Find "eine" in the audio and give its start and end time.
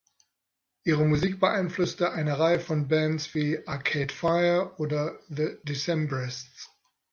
2.11-2.39